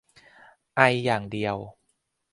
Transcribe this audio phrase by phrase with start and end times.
[0.75, 1.57] ไออย่างเดียว